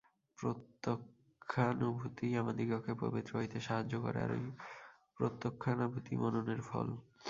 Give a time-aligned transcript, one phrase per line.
[0.37, 4.39] প্রত্যক্ষানুভূতিই আমাদিগকে পবিত্র হইতে সাহায্য করে, আর ঐ
[5.17, 6.87] প্রত্যক্ষানুভূতি মননের ফল।